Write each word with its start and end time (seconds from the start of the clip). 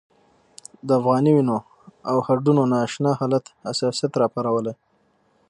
د 0.87 0.89
افغاني 0.99 1.31
وینو 1.35 1.57
او 2.09 2.17
هډونو 2.25 2.63
نا 2.71 2.77
اشنا 2.87 3.11
حالت 3.19 3.45
حساسیت 3.67 4.11
راپارولی. 4.21 4.73